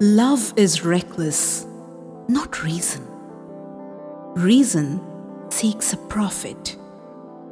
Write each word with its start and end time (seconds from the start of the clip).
Love 0.00 0.52
is 0.56 0.84
reckless, 0.84 1.66
not 2.28 2.62
reason. 2.62 3.02
Reason 4.34 5.00
seeks 5.50 5.94
a 5.94 5.96
profit. 5.96 6.76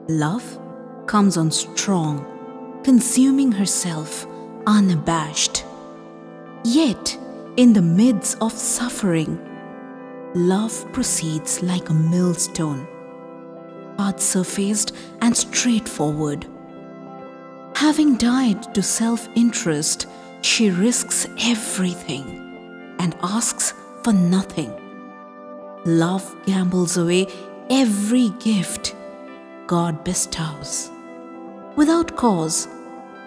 Love 0.08 0.58
comes 1.06 1.38
on 1.38 1.50
strong, 1.50 2.22
consuming 2.84 3.50
herself 3.50 4.26
unabashed. 4.66 5.64
Yet, 6.64 7.18
in 7.56 7.72
the 7.72 7.80
midst 7.80 8.36
of 8.42 8.52
suffering, 8.52 9.40
love 10.34 10.92
proceeds 10.92 11.62
like 11.62 11.88
a 11.88 11.94
millstone, 11.94 12.86
hard 13.96 14.20
surfaced 14.20 14.92
and 15.22 15.34
straightforward. 15.34 16.46
Having 17.74 18.18
died 18.18 18.74
to 18.74 18.82
self 18.82 19.30
interest, 19.34 20.08
she 20.42 20.68
risks 20.68 21.26
everything 21.40 22.43
and 22.98 23.16
asks 23.22 23.74
for 24.02 24.12
nothing. 24.12 24.72
Love 25.84 26.34
gambles 26.46 26.96
away 26.96 27.26
every 27.70 28.30
gift 28.40 28.94
God 29.66 30.04
bestows. 30.04 30.90
Without 31.76 32.16
cause, 32.16 32.68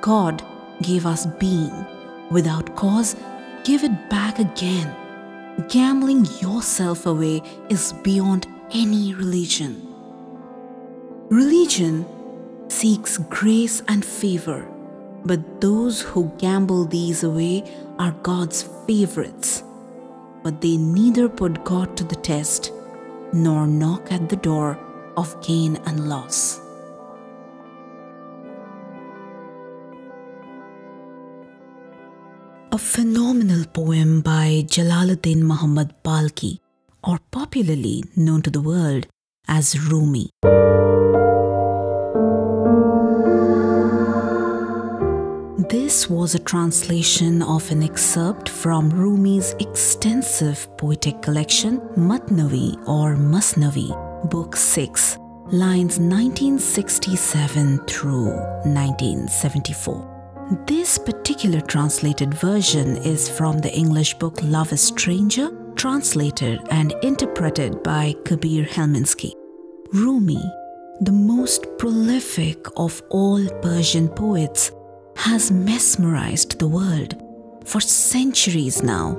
God 0.02 0.44
gave 0.82 1.06
us 1.06 1.26
being. 1.26 1.86
Without 2.32 2.76
cause, 2.76 3.16
give 3.64 3.84
it 3.84 4.10
back 4.10 4.40
again. 4.40 4.96
Gambling 5.70 6.26
yourself 6.40 7.06
away 7.06 7.42
is 7.70 7.94
beyond 8.04 8.48
any 8.72 9.14
religion. 9.14 9.82
Religion 11.30 12.06
seeks 12.70 13.18
grace 13.18 13.82
and 13.88 14.06
favor, 14.06 14.68
but 15.26 15.62
those 15.62 16.02
who 16.02 16.32
gamble 16.38 16.86
these 16.86 17.24
away 17.24 17.64
are 18.00 18.12
God's 18.24 18.64
favorites. 18.86 19.64
But 20.44 20.62
they 20.62 20.78
neither 20.78 21.28
put 21.28 21.64
God 21.64 21.98
to 21.98 22.04
the 22.04 22.16
test 22.16 22.72
nor 23.34 23.68
knock 23.68 24.12
at 24.12 24.30
the 24.30 24.36
door 24.36 24.80
of 25.18 25.36
gain 25.42 25.78
and 25.86 26.08
loss. 26.08 26.62
A 32.72 32.78
phenomenal 32.78 33.66
poem 33.74 34.22
by 34.22 34.64
Jalaluddin 34.68 35.42
Muhammad 35.42 35.94
Balkhi, 36.04 36.60
or 37.04 37.20
popularly 37.32 38.04
known 38.16 38.42
to 38.44 38.52
the 38.52 38.62
world 38.62 39.08
as 39.48 39.80
Rumi. 39.90 40.30
This 45.70 46.10
was 46.10 46.34
a 46.34 46.40
translation 46.40 47.42
of 47.42 47.70
an 47.72 47.84
excerpt 47.84 48.48
from 48.48 48.90
Rumi's 48.90 49.54
extensive 49.60 50.66
poetic 50.78 51.22
collection 51.22 51.82
Mathnawi 51.98 52.78
or 52.88 53.18
Masnavi, 53.18 53.92
Book 54.30 54.56
6, 54.56 55.18
lines 55.52 56.00
1967 56.00 57.80
through 57.80 58.30
1974. 58.64 60.64
This 60.66 60.98
particular 60.98 61.60
translated 61.60 62.34
version 62.34 62.96
is 62.96 63.28
from 63.28 63.60
the 63.60 63.76
English 63.76 64.14
book 64.14 64.40
Love 64.44 64.72
a 64.72 64.78
Stranger, 64.78 65.50
translated 65.76 66.62
and 66.70 66.96
interpreted 67.04 67.84
by 67.84 68.16
Kabir 68.24 68.64
Helminski. 68.64 69.34
Rumi, 69.92 70.42
the 71.02 71.12
most 71.12 71.68
prolific 71.78 72.66
of 72.78 73.04
all 73.10 73.46
Persian 73.62 74.08
poets, 74.08 74.72
has 75.18 75.52
mesmerized 75.52 76.60
the 76.60 76.68
world 76.68 77.16
for 77.66 77.82
centuries 77.82 78.84
now 78.84 79.14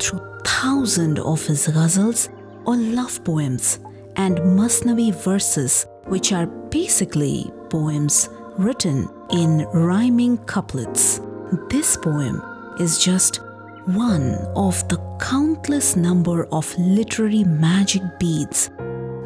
through 0.00 0.20
thousands 0.44 1.18
of 1.20 1.44
his 1.46 1.66
ghazals 1.66 2.28
or 2.64 2.76
love 2.76 3.22
poems 3.24 3.80
and 4.16 4.38
Masnavi 4.38 5.12
verses, 5.14 5.86
which 6.04 6.32
are 6.32 6.46
basically 6.46 7.50
poems 7.70 8.28
written 8.56 9.08
in 9.30 9.66
rhyming 9.72 10.38
couplets. 10.38 11.20
This 11.68 11.96
poem 11.96 12.40
is 12.78 13.02
just 13.02 13.40
one 13.86 14.34
of 14.54 14.86
the 14.88 14.98
countless 15.20 15.96
number 15.96 16.44
of 16.52 16.72
literary 16.78 17.42
magic 17.42 18.02
beads 18.20 18.70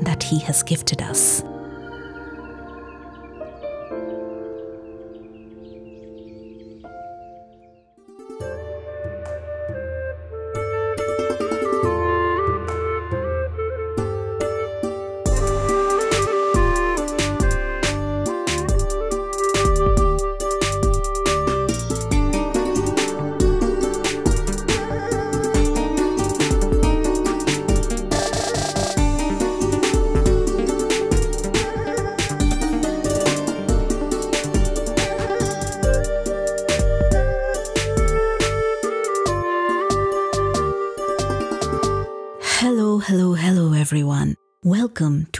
that 0.00 0.22
he 0.22 0.38
has 0.40 0.62
gifted 0.62 1.02
us. 1.02 1.42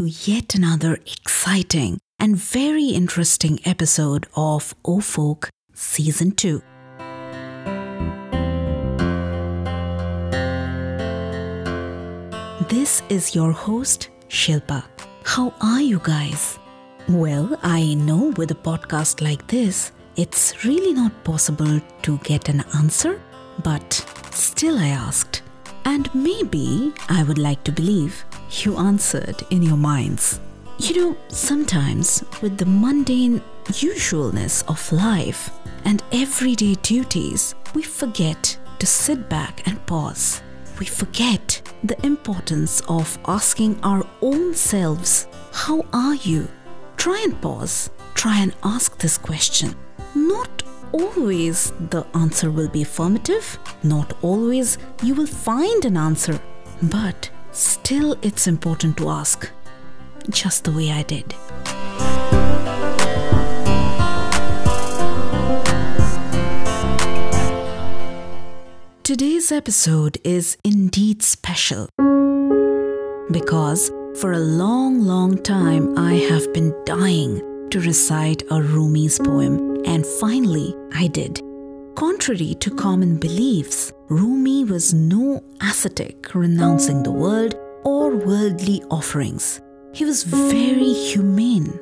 Yet 0.06 0.54
another 0.54 0.94
exciting 1.04 1.98
and 2.20 2.36
very 2.36 2.90
interesting 2.90 3.58
episode 3.64 4.28
of 4.36 4.72
OhhFolk 4.84 5.48
Season 5.74 6.30
2. 6.30 6.62
This 12.68 13.02
is 13.08 13.34
your 13.34 13.50
host, 13.50 14.10
Shilpa. 14.28 14.84
How 15.24 15.52
are 15.60 15.80
you 15.80 16.00
guys? 16.04 16.56
Well, 17.08 17.58
I 17.64 17.94
know 17.94 18.32
with 18.36 18.52
a 18.52 18.54
podcast 18.54 19.20
like 19.20 19.44
this, 19.48 19.90
it's 20.14 20.64
really 20.64 20.92
not 20.92 21.24
possible 21.24 21.80
to 22.02 22.18
get 22.18 22.48
an 22.48 22.64
answer, 22.76 23.20
but 23.64 23.92
still 24.30 24.78
I 24.78 24.88
asked. 24.88 25.42
And 25.84 26.08
maybe 26.14 26.92
I 27.08 27.24
would 27.24 27.38
like 27.38 27.64
to 27.64 27.72
believe 27.72 28.24
you 28.50 28.76
answered 28.76 29.42
in 29.50 29.62
your 29.62 29.76
minds. 29.76 30.40
You 30.78 30.96
know, 30.96 31.16
sometimes 31.28 32.24
with 32.42 32.58
the 32.58 32.66
mundane 32.66 33.42
usualness 33.64 34.62
of 34.68 34.92
life 34.92 35.50
and 35.84 36.02
everyday 36.12 36.74
duties, 36.76 37.54
we 37.74 37.82
forget 37.82 38.58
to 38.78 38.86
sit 38.86 39.28
back 39.28 39.66
and 39.66 39.84
pause. 39.86 40.42
We 40.78 40.86
forget 40.86 41.62
the 41.82 41.96
importance 42.04 42.82
of 42.88 43.18
asking 43.26 43.80
our 43.82 44.06
own 44.20 44.54
selves, 44.54 45.26
How 45.52 45.84
are 45.92 46.14
you? 46.14 46.48
Try 46.96 47.22
and 47.24 47.40
pause. 47.40 47.90
Try 48.14 48.40
and 48.40 48.54
ask 48.62 48.98
this 48.98 49.16
question. 49.16 49.74
Not 50.14 50.62
always 50.92 51.72
the 51.90 52.06
answer 52.14 52.50
will 52.50 52.68
be 52.68 52.82
affirmative, 52.82 53.58
not 53.82 54.12
always 54.22 54.78
you 55.02 55.14
will 55.14 55.26
find 55.26 55.84
an 55.84 55.96
answer, 55.96 56.40
but 56.82 57.30
still 57.56 58.16
it's 58.22 58.46
important 58.46 58.96
to 58.98 59.08
ask, 59.08 59.50
just 60.28 60.64
the 60.64 60.72
way 60.72 60.90
I 60.90 61.02
did. 61.02 61.34
Today's 69.02 69.52
episode 69.52 70.18
is 70.24 70.58
indeed 70.64 71.22
special 71.22 71.88
because 73.30 73.90
for 74.20 74.32
a 74.32 74.38
long, 74.38 75.00
long 75.00 75.42
time 75.42 75.96
I 75.98 76.14
have 76.14 76.52
been 76.52 76.74
dying 76.84 77.40
to 77.70 77.80
recite 77.80 78.42
a 78.50 78.60
Rumi's 78.60 79.18
poem, 79.18 79.82
and 79.84 80.04
finally 80.20 80.74
I 80.94 81.06
did. 81.08 81.40
Contrary 81.96 82.54
to 82.60 82.70
common 82.74 83.18
beliefs, 83.18 83.92
Rumi 84.08 84.62
was 84.62 84.94
no 84.94 85.42
ascetic 85.60 86.32
renouncing 86.32 87.02
the 87.02 87.10
world 87.10 87.56
or 87.84 88.14
worldly 88.14 88.80
offerings. 88.88 89.60
He 89.92 90.04
was 90.04 90.22
very 90.22 90.92
humane, 90.92 91.80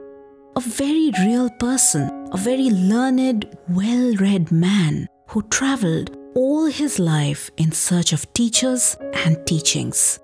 a 0.56 0.60
very 0.60 1.12
real 1.20 1.50
person, 1.50 2.28
a 2.32 2.38
very 2.38 2.70
learned, 2.70 3.54
well 3.68 4.14
read 4.16 4.50
man 4.50 5.06
who 5.28 5.42
traveled 5.50 6.16
all 6.34 6.64
his 6.64 6.98
life 6.98 7.50
in 7.58 7.72
search 7.72 8.14
of 8.14 8.32
teachers 8.32 8.96
and 9.26 9.46
teachings. 9.46 10.18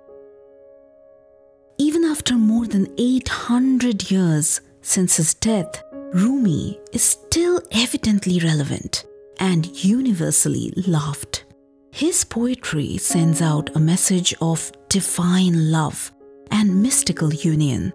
Even 1.77 2.05
after 2.05 2.35
more 2.35 2.67
than 2.67 2.95
800 2.97 4.11
years 4.11 4.63
since 4.81 5.19
his 5.19 5.35
death, 5.35 5.83
Rumi 6.15 6.81
is 6.95 7.03
still 7.03 7.61
evidently 7.73 8.41
relevant 8.41 9.05
and 9.39 9.67
universally 9.85 10.73
loved. 10.87 11.45
His 11.93 12.25
poetry 12.25 12.99
sends 12.99 13.43
out 13.43 13.75
a 13.75 13.81
message 13.81 14.35
of 14.41 14.71
divine 14.89 15.71
love 15.71 16.13
and 16.51 16.83
mystical 16.83 17.33
union. 17.35 17.93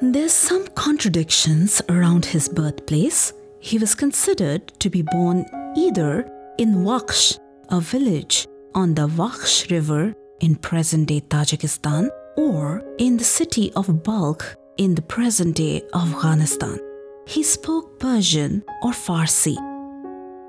There's 0.00 0.32
some 0.32 0.66
contradictions 0.68 1.82
around 1.88 2.24
his 2.24 2.48
birthplace. 2.48 3.32
He 3.60 3.78
was 3.78 3.94
considered 3.94 4.68
to 4.80 4.90
be 4.90 5.02
born 5.02 5.44
either 5.76 6.30
in 6.58 6.84
Vaksh, 6.84 7.38
a 7.68 7.80
village 7.80 8.46
on 8.74 8.94
the 8.94 9.06
Vaksh 9.06 9.70
River 9.70 10.14
in 10.40 10.56
present 10.56 11.08
day 11.08 11.20
Tajikistan, 11.20 12.08
or 12.36 12.82
in 12.98 13.16
the 13.16 13.24
city 13.24 13.72
of 13.74 14.02
Balkh 14.02 14.56
in 14.78 14.94
the 14.94 15.02
present 15.02 15.56
day 15.56 15.82
Afghanistan. 15.94 16.78
He 17.26 17.42
spoke 17.42 17.98
Persian 17.98 18.62
or 18.82 18.92
Farsi. 18.92 19.75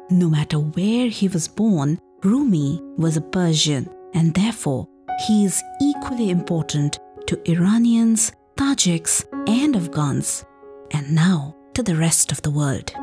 No 0.10 0.30
matter 0.30 0.58
where 0.58 1.10
he 1.10 1.28
was 1.28 1.50
born, 1.50 2.00
Rumi 2.24 2.82
was 2.98 3.18
a 3.18 3.22
Persian 3.22 3.90
and 4.14 4.34
therefore 4.34 4.88
he 5.28 5.44
is 5.44 5.62
equally 5.82 6.30
important 6.30 6.98
to 7.28 7.52
Iranians, 7.52 8.32
Tajiks, 8.56 9.26
and 9.50 9.76
Afghans, 9.76 10.46
and 10.92 11.14
now 11.14 11.56
to 11.74 11.84
the 11.84 11.96
rest 11.96 12.32
of 12.32 12.42
the 12.42 12.52
world. 12.52 12.94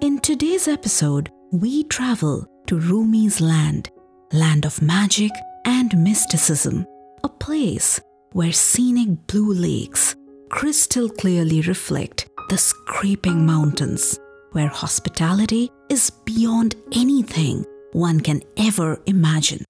In 0.00 0.20
today's 0.20 0.68
episode, 0.68 1.32
we 1.50 1.82
travel 1.84 2.46
to 2.68 2.78
Rumi's 2.78 3.40
land, 3.40 3.90
land 4.32 4.64
of 4.64 4.80
magic 4.80 5.32
and 5.64 5.96
mysticism, 5.98 6.86
a 7.24 7.28
place 7.28 8.00
where 8.32 8.52
scenic 8.52 9.26
blue 9.26 9.52
lakes 9.52 10.14
crystal 10.48 11.08
clearly 11.08 11.60
reflect 11.62 12.28
the 12.48 12.58
scraping 12.58 13.44
mountains, 13.44 14.16
where 14.52 14.68
hospitality 14.68 15.70
is 15.90 16.08
beyond 16.24 16.76
anything 16.92 17.66
one 17.92 18.20
can 18.20 18.40
ever 18.56 19.00
imagine. 19.06 19.64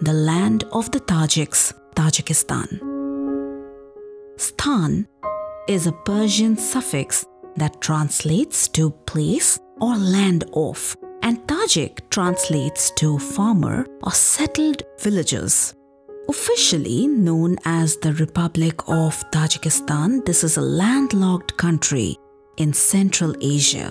The 0.00 0.12
land 0.12 0.64
of 0.72 0.90
the 0.92 1.00
Tajiks, 1.00 1.72
Tajikistan. 1.96 2.68
Stan 4.36 5.08
is 5.66 5.88
a 5.88 5.92
Persian 5.92 6.56
suffix 6.56 7.26
that 7.56 7.80
translates 7.80 8.68
to 8.68 8.90
place 9.06 9.58
or 9.80 9.96
land 9.96 10.44
of, 10.54 10.96
and 11.22 11.38
Tajik 11.48 12.08
translates 12.10 12.92
to 12.92 13.18
farmer 13.18 13.84
or 14.04 14.12
settled 14.12 14.84
villagers. 15.00 15.74
Officially 16.28 17.08
known 17.08 17.56
as 17.64 17.96
the 17.96 18.12
Republic 18.14 18.76
of 18.86 19.28
Tajikistan, 19.32 20.24
this 20.24 20.44
is 20.44 20.56
a 20.56 20.60
landlocked 20.60 21.56
country 21.56 22.16
in 22.58 22.72
Central 22.72 23.34
Asia. 23.40 23.90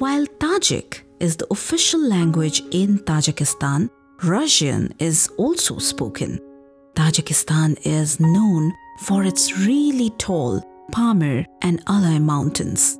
While 0.00 0.26
Tajik 0.26 1.02
is 1.20 1.36
the 1.36 1.46
official 1.50 2.00
language 2.00 2.62
in 2.70 3.00
Tajikistan, 3.00 3.90
Russian 4.24 4.94
is 4.98 5.28
also 5.36 5.76
spoken. 5.76 6.40
Tajikistan 6.94 7.78
is 7.84 8.18
known 8.18 8.72
for 9.00 9.24
its 9.24 9.58
really 9.58 10.08
tall 10.16 10.62
Pamir 10.90 11.44
and 11.60 11.84
Alai 11.84 12.18
mountains. 12.18 12.98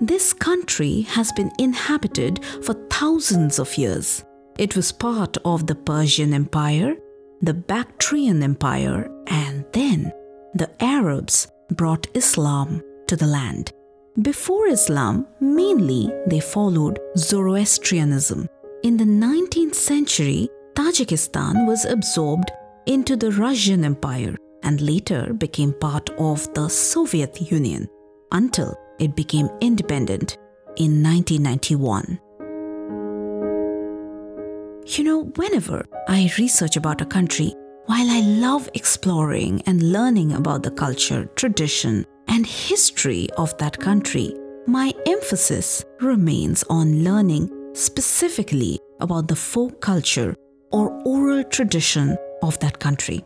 This 0.00 0.32
country 0.32 1.00
has 1.02 1.32
been 1.32 1.50
inhabited 1.58 2.44
for 2.62 2.74
thousands 2.88 3.58
of 3.58 3.76
years. 3.76 4.24
It 4.56 4.76
was 4.76 4.92
part 4.92 5.36
of 5.44 5.66
the 5.66 5.74
Persian 5.74 6.32
Empire 6.32 6.94
the 7.42 7.54
Bactrian 7.54 8.42
Empire, 8.42 9.10
and 9.26 9.64
then 9.72 10.12
the 10.54 10.70
Arabs 10.80 11.48
brought 11.72 12.06
Islam 12.14 12.82
to 13.06 13.16
the 13.16 13.26
land. 13.26 13.72
Before 14.18 14.66
Islam, 14.66 15.24
mainly 15.40 16.10
they 16.26 16.40
followed 16.40 16.98
Zoroastrianism. 17.16 18.48
In 18.82 18.96
the 18.96 19.04
19th 19.04 19.76
century, 19.76 20.48
Tajikistan 20.74 21.64
was 21.64 21.84
absorbed 21.84 22.50
into 22.86 23.14
the 23.14 23.30
Russian 23.30 23.84
Empire 23.84 24.34
and 24.64 24.80
later 24.80 25.32
became 25.32 25.72
part 25.72 26.10
of 26.18 26.52
the 26.54 26.68
Soviet 26.68 27.52
Union 27.52 27.88
until 28.32 28.76
it 28.98 29.14
became 29.14 29.48
independent 29.60 30.38
in 30.76 31.00
1991. 31.04 32.18
You 34.86 35.04
know, 35.04 35.22
whenever 35.36 35.86
I 36.08 36.32
research 36.36 36.76
about 36.76 37.00
a 37.00 37.06
country, 37.06 37.54
while 37.86 38.10
I 38.10 38.20
love 38.22 38.68
exploring 38.74 39.62
and 39.66 39.92
learning 39.92 40.32
about 40.32 40.64
the 40.64 40.72
culture, 40.72 41.26
tradition, 41.36 42.04
and 42.30 42.46
history 42.46 43.28
of 43.36 43.56
that 43.58 43.78
country, 43.78 44.32
my 44.66 44.94
emphasis 45.06 45.84
remains 46.00 46.62
on 46.70 47.02
learning 47.02 47.50
specifically 47.74 48.78
about 49.00 49.26
the 49.26 49.36
folk 49.36 49.80
culture 49.80 50.34
or 50.70 50.90
oral 51.04 51.42
tradition 51.44 52.16
of 52.42 52.58
that 52.60 52.78
country. 52.78 53.24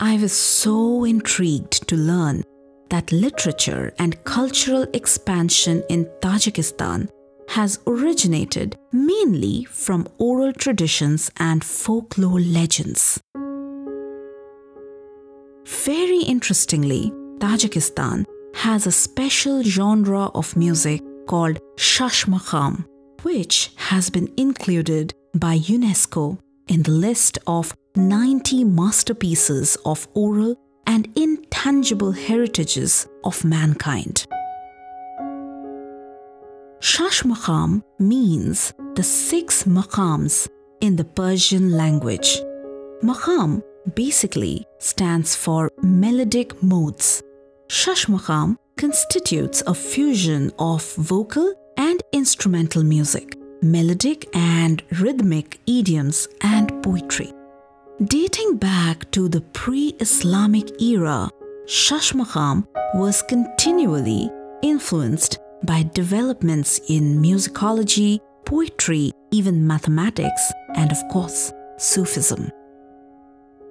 I 0.00 0.16
was 0.16 0.32
so 0.32 1.04
intrigued 1.04 1.88
to 1.88 1.96
learn 1.96 2.42
that 2.88 3.12
literature 3.12 3.94
and 3.98 4.22
cultural 4.24 4.84
expansion 4.94 5.84
in 5.88 6.06
Tajikistan 6.20 7.08
has 7.48 7.78
originated 7.86 8.76
mainly 8.92 9.64
from 9.64 10.08
oral 10.18 10.52
traditions 10.52 11.30
and 11.38 11.62
folklore 11.62 12.40
legends. 12.40 13.20
Very 15.66 16.22
interestingly, 16.22 17.12
Tajikistan 17.38 18.26
has 18.54 18.86
a 18.86 18.92
special 18.92 19.62
genre 19.62 20.26
of 20.34 20.56
music 20.56 21.02
called 21.26 21.60
Shashmakam, 21.76 22.84
which 23.22 23.72
has 23.76 24.10
been 24.10 24.32
included 24.36 25.14
by 25.34 25.58
UNESCO 25.58 26.38
in 26.68 26.82
the 26.82 26.90
list 26.90 27.38
of 27.46 27.74
90 27.96 28.64
masterpieces 28.64 29.76
of 29.84 30.06
oral 30.14 30.56
and 30.86 31.08
intangible 31.16 32.12
heritages 32.12 33.06
of 33.24 33.44
mankind. 33.44 34.26
Shash 36.80 37.24
Maqam 37.24 37.82
means 37.98 38.72
the 38.94 39.02
six 39.02 39.64
maqams 39.64 40.48
in 40.80 40.96
the 40.96 41.04
Persian 41.04 41.72
language. 41.72 42.40
Maqam 43.02 43.62
basically 43.94 44.64
stands 44.78 45.36
for 45.36 45.70
melodic 45.82 46.62
modes. 46.62 47.22
Shash 47.70 48.06
Maqam 48.06 48.56
constitutes 48.76 49.62
a 49.64 49.74
fusion 49.74 50.50
of 50.58 50.92
vocal 50.94 51.54
and 51.76 52.02
instrumental 52.12 52.82
music, 52.82 53.36
melodic 53.62 54.28
and 54.34 54.82
rhythmic 54.98 55.60
idioms, 55.68 56.26
and 56.40 56.82
poetry. 56.82 57.32
Dating 58.02 58.56
back 58.56 59.08
to 59.12 59.28
the 59.28 59.42
pre 59.52 59.94
Islamic 60.00 60.82
era, 60.82 61.30
Shashmakam 61.66 62.66
was 62.94 63.22
continually 63.22 64.28
influenced 64.62 65.38
by 65.62 65.88
developments 65.94 66.80
in 66.88 67.22
musicology, 67.22 68.18
poetry, 68.46 69.12
even 69.30 69.64
mathematics, 69.64 70.42
and 70.74 70.90
of 70.90 70.98
course, 71.12 71.52
Sufism. 71.78 72.50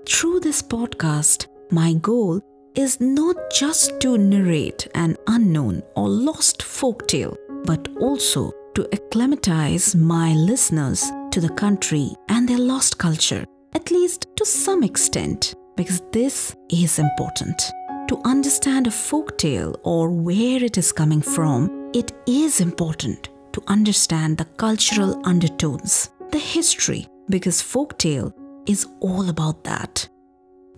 Through 0.07 0.39
this 0.39 0.61
podcast, 0.61 1.47
my 1.69 1.95
goal 1.95 2.41
is 2.79 3.01
not 3.01 3.35
just 3.51 3.99
to 3.99 4.17
narrate 4.17 4.87
an 4.95 5.17
unknown 5.27 5.83
or 5.97 6.07
lost 6.07 6.59
folktale, 6.59 7.35
but 7.65 7.85
also 7.99 8.53
to 8.73 8.87
acclimatize 8.93 9.95
my 9.95 10.33
listeners 10.33 11.11
to 11.31 11.41
the 11.41 11.53
country 11.63 12.07
and 12.29 12.47
their 12.47 12.57
lost 12.57 12.97
culture, 12.97 13.43
at 13.73 13.91
least 13.91 14.27
to 14.37 14.45
some 14.45 14.81
extent, 14.81 15.55
because 15.75 16.01
this 16.13 16.55
is 16.69 16.99
important. 16.99 17.61
To 18.07 18.21
understand 18.23 18.87
a 18.87 18.91
folktale 18.91 19.75
or 19.83 20.09
where 20.09 20.63
it 20.63 20.77
is 20.77 20.93
coming 20.93 21.21
from 21.21 21.91
it 21.93 22.13
is 22.27 22.61
important 22.61 23.27
to 23.51 23.61
understand 23.67 24.37
the 24.37 24.45
cultural 24.45 25.21
undertones, 25.25 26.11
the 26.31 26.39
history, 26.39 27.09
because 27.29 27.61
folktale 27.61 28.31
is 28.67 28.87
all 29.01 29.29
about 29.29 29.65
that. 29.65 30.07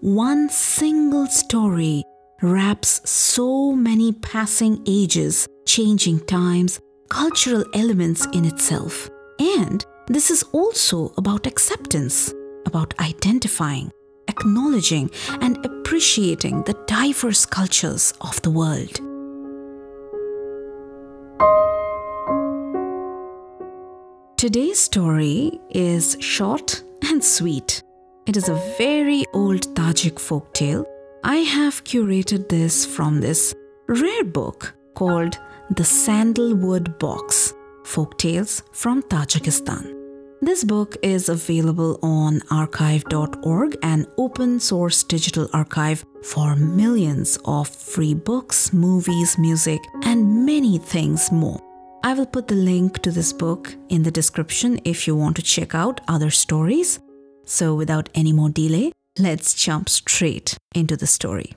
One 0.02 0.50
single 0.50 1.28
story 1.28 2.04
wraps 2.42 3.08
so 3.08 3.74
many 3.74 4.12
passing 4.14 4.82
ages, 4.88 5.48
changing 5.68 6.22
times, 6.22 6.80
cultural 7.10 7.64
elements 7.76 8.26
in 8.34 8.46
itself. 8.46 9.12
And 9.38 9.86
this 10.08 10.32
is 10.32 10.42
also 10.54 11.14
about 11.18 11.46
acceptance, 11.46 12.34
about 12.66 13.00
identifying, 13.00 13.92
acknowledging, 14.28 15.12
and 15.40 15.64
appreciating 15.64 16.64
the 16.64 16.74
diverse 16.88 17.46
cultures 17.46 18.12
of 18.22 18.42
the 18.42 18.50
world. 18.50 18.96
Today's 24.36 24.80
story 24.80 25.60
is 25.70 26.18
short 26.20 26.82
and 27.04 27.24
sweet. 27.24 27.84
It 28.28 28.38
is 28.38 28.50
a 28.50 28.62
very 28.78 29.26
old 29.34 29.62
Tajik 29.74 30.20
folk 30.20 30.54
tale. 30.54 30.86
I 31.24 31.38
have 31.38 31.84
curated 31.84 32.50
this 32.50 32.86
from 32.86 33.20
this 33.20 33.56
rare 33.88 34.24
book 34.24 34.76
called 34.94 35.40
The 35.72 35.84
Sandalwood 35.84 37.00
Box 37.00 37.54
Folktales 37.84 38.62
from 38.74 39.02
Tajikistan. 39.02 39.98
This 40.40 40.64
book 40.64 40.98
is 41.02 41.30
available 41.30 42.00
on 42.04 42.42
archive.org, 42.52 43.78
an 43.82 44.06
open 44.20 44.60
source 44.60 45.04
digital 45.04 45.50
archive 45.52 46.06
for 46.22 46.56
millions 46.56 47.40
of 47.46 47.70
free 47.70 48.14
books, 48.14 48.72
movies, 48.72 49.40
music, 49.40 49.82
and 50.04 50.46
many 50.46 50.78
things 50.78 51.32
more. 51.32 51.60
I 52.04 52.14
will 52.14 52.28
put 52.28 52.48
the 52.48 52.56
link 52.56 53.02
to 53.02 53.10
this 53.10 53.34
book 53.34 53.76
in 53.90 54.04
the 54.04 54.12
description 54.12 54.80
if 54.86 55.08
you 55.08 55.16
want 55.16 55.36
to 55.38 55.42
check 55.42 55.74
out 55.74 56.02
other 56.08 56.30
stories. 56.30 57.00
So, 57.52 57.76
without 57.76 58.08
any 58.16 58.32
more 58.32 58.50
delay, 58.50 58.94
let's 59.20 59.54
jump 59.54 59.90
straight 59.90 60.56
into 60.74 60.96
the 60.96 61.06
story. 61.06 61.54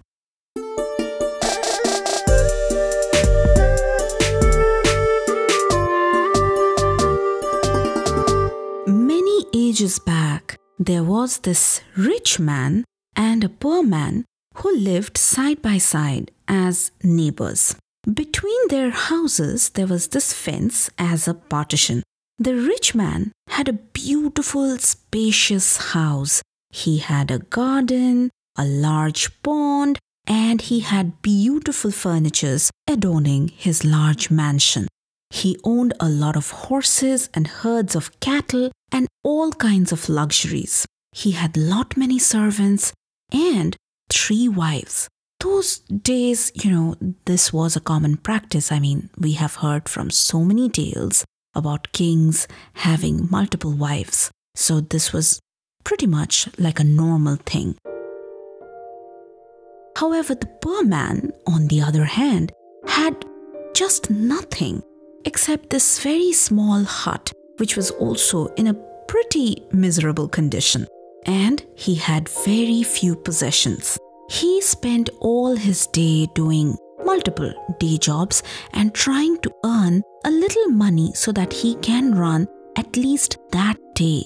Many 8.88 9.46
ages 9.54 10.00
back, 10.00 10.56
there 10.80 11.04
was 11.04 11.38
this 11.38 11.80
rich 11.96 12.40
man 12.40 12.84
and 13.14 13.44
a 13.44 13.48
poor 13.48 13.84
man 13.84 14.24
who 14.56 14.76
lived 14.76 15.16
side 15.16 15.62
by 15.62 15.78
side 15.78 16.32
as 16.48 16.90
neighbors. 17.04 17.76
Between 18.12 18.66
their 18.68 18.90
houses, 18.90 19.68
there 19.68 19.86
was 19.86 20.08
this 20.08 20.32
fence 20.32 20.90
as 20.98 21.28
a 21.28 21.34
partition. 21.34 22.02
The 22.38 22.55
rich 22.57 22.95
man 22.95 23.33
had 23.49 23.69
a 23.69 23.73
beautiful, 23.73 24.76
spacious 24.79 25.93
house. 25.93 26.43
He 26.71 26.99
had 26.99 27.31
a 27.31 27.38
garden, 27.38 28.31
a 28.57 28.64
large 28.64 29.31
pond, 29.43 29.99
and 30.26 30.61
he 30.61 30.81
had 30.81 31.23
beautiful 31.23 31.93
furnitures 31.93 32.71
adorning 32.88 33.49
his 33.49 33.85
large 33.85 34.31
mansion. 34.31 34.88
He 35.31 35.59
owned 35.64 35.95
a 36.00 36.09
lot 36.09 36.37
of 36.37 36.50
horses 36.50 37.31
and 37.35 37.47
herds 37.47 37.95
of 37.95 38.19
cattle 38.21 38.73
and 38.91 39.07
all 39.23 39.53
kinds 39.53 39.93
of 39.93 40.09
luxuries. 40.09 40.87
He 41.12 41.33
had 41.33 41.57
lot 41.57 41.97
many 41.97 42.19
servants 42.19 42.93
and 43.33 43.76
three 44.11 44.49
wives 44.49 45.09
those 45.45 45.81
days, 45.81 46.50
you 46.55 46.71
know, 46.71 46.97
this 47.26 47.53
was 47.53 47.76
a 47.76 47.81
common 47.81 48.17
practice. 48.17 48.73
I 48.73 48.79
mean, 48.81 49.11
we 49.19 49.33
have 49.33 49.57
heard 49.57 49.91
from 49.91 50.09
so 50.11 50.43
many 50.43 50.71
tales 50.71 51.25
about 51.54 51.92
kings 51.92 52.46
having 52.75 53.28
multiple 53.30 53.73
wives. 53.73 54.30
So 54.54 54.80
this 54.80 55.12
was 55.12 55.40
pretty 55.84 56.06
much 56.06 56.49
like 56.58 56.80
a 56.80 56.84
normal 56.84 57.37
thing. 57.37 57.76
However, 59.96 60.34
the 60.34 60.46
poor 60.61 60.82
man, 60.84 61.30
on 61.46 61.68
the 61.68 61.80
other 61.80 62.04
hand, 62.04 62.52
had 62.87 63.25
just 63.75 64.11
nothing 64.11 64.82
except 65.25 65.70
this 65.70 66.00
very 66.00 66.32
small 66.32 66.84
hut, 66.84 67.32
which 67.58 67.76
was 67.76 67.90
also 67.92 68.46
in 68.54 68.66
a 68.66 68.80
pretty 69.08 69.64
miserable 69.73 70.28
condition. 70.28 70.87
And 71.26 71.64
he 71.76 71.94
had 71.94 72.28
very 72.28 72.82
few 72.82 73.16
possessions. 73.16 73.96
He 74.30 74.61
spent 74.61 75.11
all 75.20 75.54
his 75.54 75.87
day 75.88 76.26
doing 76.34 76.76
multiple 77.04 77.52
day 77.78 77.99
jobs 77.99 78.42
and 78.73 78.94
trying 78.94 79.38
to 79.38 79.52
earn 79.64 80.02
a 80.25 80.30
little 80.30 80.68
money 80.68 81.12
so 81.14 81.32
that 81.32 81.52
he 81.52 81.75
can 81.76 82.14
run 82.14 82.46
at 82.76 82.96
least 82.96 83.38
that 83.52 83.78
day. 83.94 84.25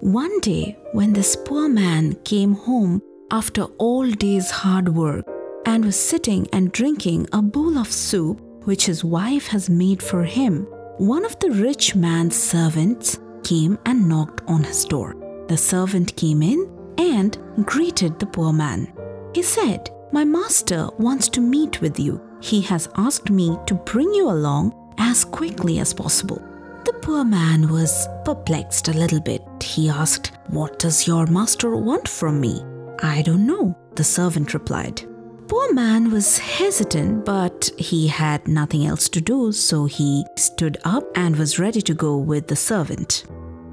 One 0.00 0.40
day, 0.40 0.76
when 0.92 1.12
this 1.12 1.36
poor 1.36 1.68
man 1.68 2.14
came 2.24 2.54
home 2.54 3.02
after 3.30 3.64
all 3.78 4.10
day's 4.10 4.50
hard 4.50 4.88
work 4.88 5.26
and 5.64 5.84
was 5.84 5.96
sitting 5.98 6.46
and 6.52 6.72
drinking 6.72 7.28
a 7.32 7.42
bowl 7.42 7.78
of 7.78 7.90
soup 7.90 8.40
which 8.64 8.86
his 8.86 9.04
wife 9.04 9.46
has 9.48 9.70
made 9.70 10.02
for 10.02 10.22
him, 10.22 10.66
one 10.98 11.24
of 11.24 11.38
the 11.40 11.50
rich 11.50 11.94
man's 11.94 12.36
servants 12.36 13.18
came 13.42 13.78
and 13.86 14.08
knocked 14.08 14.42
on 14.48 14.64
his 14.64 14.84
door. 14.84 15.14
The 15.48 15.56
servant 15.56 16.16
came 16.16 16.42
in 16.42 16.68
and 16.98 17.38
greeted 17.64 18.18
the 18.18 18.26
poor 18.26 18.52
man. 18.52 18.92
He 19.34 19.42
said, 19.42 19.90
My 20.12 20.24
master 20.24 20.88
wants 20.98 21.28
to 21.30 21.40
meet 21.40 21.80
with 21.80 21.98
you. 21.98 22.20
He 22.40 22.60
has 22.62 22.88
asked 22.96 23.30
me 23.30 23.58
to 23.66 23.74
bring 23.74 24.12
you 24.14 24.30
along 24.30 24.74
as 24.98 25.24
quickly 25.24 25.78
as 25.78 25.92
possible. 25.92 26.40
The 26.84 26.92
poor 26.92 27.24
man 27.24 27.68
was 27.68 28.08
perplexed 28.24 28.88
a 28.88 28.96
little 28.96 29.20
bit. 29.20 29.42
He 29.62 29.88
asked, 29.88 30.32
What 30.48 30.78
does 30.78 31.06
your 31.06 31.26
master 31.26 31.74
want 31.76 32.06
from 32.06 32.40
me? 32.40 32.62
I 33.02 33.22
don't 33.22 33.46
know, 33.46 33.76
the 33.96 34.04
servant 34.04 34.54
replied. 34.54 35.02
Poor 35.48 35.72
man 35.72 36.10
was 36.10 36.38
hesitant, 36.38 37.24
but 37.24 37.70
he 37.76 38.06
had 38.06 38.46
nothing 38.46 38.86
else 38.86 39.08
to 39.10 39.20
do, 39.20 39.52
so 39.52 39.86
he 39.86 40.24
stood 40.36 40.78
up 40.84 41.04
and 41.16 41.36
was 41.36 41.58
ready 41.58 41.82
to 41.82 41.94
go 41.94 42.16
with 42.16 42.46
the 42.46 42.56
servant. 42.56 43.24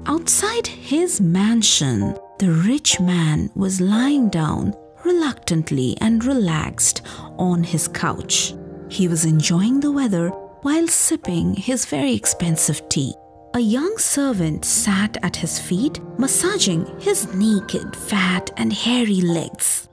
Outside 0.06 0.66
his 0.66 1.20
mansion, 1.20 2.16
the 2.38 2.50
rich 2.50 3.00
man 3.00 3.50
was 3.54 3.80
lying 3.80 4.28
down 4.28 4.74
reluctantly 5.04 5.96
and 6.00 6.24
relaxed 6.24 7.02
on 7.38 7.62
his 7.62 7.88
couch. 7.88 8.54
He 8.88 9.08
was 9.08 9.24
enjoying 9.24 9.80
the 9.80 9.92
weather 9.92 10.30
while 10.62 10.88
sipping 10.88 11.54
his 11.54 11.84
very 11.84 12.14
expensive 12.14 12.88
tea. 12.88 13.14
A 13.54 13.60
young 13.60 13.96
servant 13.98 14.64
sat 14.64 15.16
at 15.22 15.36
his 15.36 15.58
feet, 15.58 16.00
massaging 16.18 16.86
his 16.98 17.32
naked, 17.34 17.94
fat, 17.94 18.50
and 18.56 18.72
hairy 18.72 19.20
legs. 19.20 19.88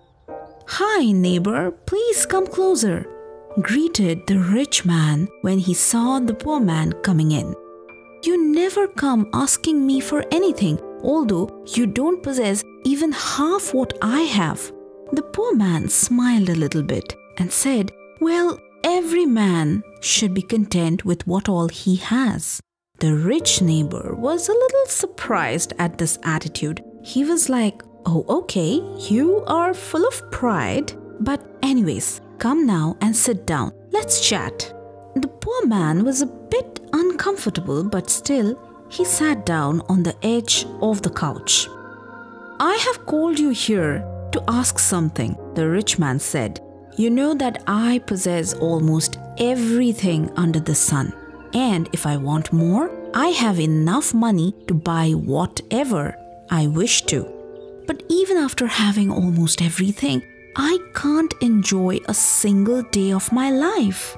Hi, 0.67 1.11
neighbor, 1.11 1.71
please 1.71 2.25
come 2.25 2.47
closer, 2.47 3.05
greeted 3.61 4.25
the 4.25 4.39
rich 4.39 4.85
man 4.85 5.27
when 5.41 5.59
he 5.59 5.73
saw 5.73 6.19
the 6.19 6.33
poor 6.33 6.59
man 6.59 6.93
coming 7.03 7.33
in. 7.33 7.53
You 8.23 8.51
never 8.51 8.87
come 8.87 9.29
asking 9.33 9.85
me 9.85 9.99
for 9.99 10.23
anything, 10.31 10.79
although 11.03 11.63
you 11.75 11.85
don't 11.85 12.23
possess 12.23 12.63
even 12.85 13.11
half 13.11 13.73
what 13.73 13.97
I 14.01 14.21
have. 14.21 14.71
The 15.13 15.23
poor 15.23 15.53
man 15.53 15.89
smiled 15.89 16.49
a 16.49 16.55
little 16.55 16.83
bit 16.83 17.15
and 17.37 17.51
said, 17.51 17.91
Well, 18.21 18.59
every 18.83 19.25
man 19.25 19.83
should 19.99 20.33
be 20.33 20.41
content 20.41 21.03
with 21.03 21.27
what 21.27 21.49
all 21.49 21.67
he 21.67 21.97
has. 21.97 22.61
The 22.99 23.15
rich 23.15 23.61
neighbor 23.61 24.15
was 24.15 24.47
a 24.47 24.53
little 24.53 24.85
surprised 24.85 25.73
at 25.79 25.97
this 25.97 26.17
attitude. 26.23 26.81
He 27.03 27.25
was 27.25 27.49
like, 27.49 27.81
Oh, 28.05 28.25
okay, 28.29 28.81
you 29.09 29.43
are 29.47 29.73
full 29.73 30.07
of 30.07 30.31
pride. 30.31 30.93
But, 31.19 31.45
anyways, 31.61 32.21
come 32.37 32.65
now 32.65 32.95
and 33.01 33.13
sit 33.13 33.45
down. 33.45 33.73
Let's 33.91 34.27
chat. 34.27 34.73
The 35.15 35.27
poor 35.27 35.65
man 35.65 36.05
was 36.05 36.21
a 36.21 36.25
bit 36.25 36.79
uncomfortable, 36.93 37.83
but 37.83 38.09
still, 38.09 38.57
he 38.89 39.03
sat 39.03 39.45
down 39.45 39.81
on 39.89 40.03
the 40.03 40.15
edge 40.25 40.65
of 40.81 41.01
the 41.01 41.09
couch. 41.09 41.67
I 42.59 42.75
have 42.85 43.05
called 43.05 43.39
you 43.39 43.49
here 43.49 44.07
to 44.31 44.43
ask 44.47 44.79
something, 44.79 45.35
the 45.55 45.67
rich 45.67 45.99
man 45.99 46.19
said. 46.19 46.59
You 46.97 47.09
know 47.09 47.33
that 47.35 47.63
I 47.67 47.99
possess 47.99 48.53
almost 48.53 49.17
everything 49.37 50.31
under 50.35 50.59
the 50.59 50.75
sun. 50.75 51.13
And 51.53 51.89
if 51.93 52.05
I 52.05 52.17
want 52.17 52.53
more, 52.53 52.91
I 53.13 53.27
have 53.27 53.59
enough 53.59 54.13
money 54.13 54.53
to 54.67 54.73
buy 54.73 55.11
whatever 55.11 56.15
I 56.49 56.67
wish 56.67 57.03
to. 57.03 57.23
But 57.87 58.03
even 58.09 58.37
after 58.37 58.67
having 58.67 59.11
almost 59.11 59.61
everything, 59.61 60.21
I 60.55 60.77
can't 60.93 61.33
enjoy 61.41 61.99
a 62.07 62.13
single 62.13 62.83
day 62.83 63.11
of 63.11 63.31
my 63.31 63.51
life. 63.51 64.17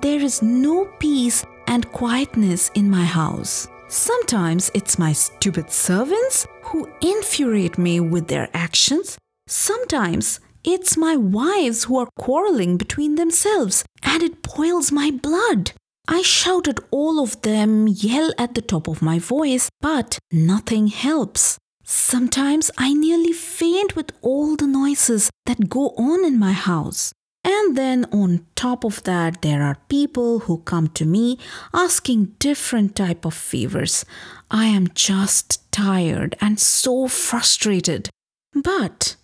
There 0.00 0.20
is 0.20 0.42
no 0.42 0.86
peace 0.98 1.44
and 1.66 1.90
quietness 1.92 2.70
in 2.74 2.90
my 2.90 3.04
house. 3.04 3.68
Sometimes 3.88 4.70
it's 4.74 4.98
my 4.98 5.12
stupid 5.12 5.70
servants 5.70 6.46
who 6.62 6.88
infuriate 7.00 7.78
me 7.78 8.00
with 8.00 8.26
their 8.26 8.48
actions, 8.54 9.18
Sometimes 9.46 10.40
it's 10.64 10.96
my 10.96 11.16
wives 11.16 11.84
who 11.84 11.98
are 11.98 12.08
quarreling 12.18 12.76
between 12.76 13.16
themselves, 13.16 13.84
and 14.02 14.22
it 14.22 14.42
boils 14.42 14.92
my 14.92 15.10
blood. 15.10 15.72
I 16.08 16.22
shout 16.22 16.68
at 16.68 16.80
all 16.90 17.20
of 17.20 17.40
them, 17.42 17.86
yell 17.88 18.32
at 18.38 18.54
the 18.54 18.62
top 18.62 18.88
of 18.88 19.02
my 19.02 19.18
voice, 19.18 19.68
but 19.80 20.18
nothing 20.30 20.88
helps. 20.88 21.58
Sometimes 21.84 22.70
I 22.78 22.94
nearly 22.94 23.32
faint 23.32 23.96
with 23.96 24.12
all 24.22 24.56
the 24.56 24.66
noises 24.66 25.30
that 25.46 25.68
go 25.68 25.90
on 25.90 26.24
in 26.24 26.38
my 26.38 26.52
house. 26.52 27.12
And 27.44 27.76
then 27.76 28.06
on 28.12 28.46
top 28.54 28.84
of 28.84 29.02
that, 29.02 29.42
there 29.42 29.62
are 29.62 29.78
people 29.88 30.40
who 30.40 30.58
come 30.58 30.88
to 30.88 31.04
me 31.04 31.38
asking 31.74 32.36
different 32.38 32.94
type 32.94 33.24
of 33.24 33.34
favors. 33.34 34.04
I 34.50 34.66
am 34.66 34.88
just 34.94 35.70
tired 35.72 36.36
and 36.40 36.60
so 36.60 37.08
frustrated. 37.08 38.10
But 38.54 39.16